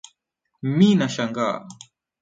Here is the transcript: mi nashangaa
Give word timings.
mi 0.75 0.89
nashangaa 0.99 1.57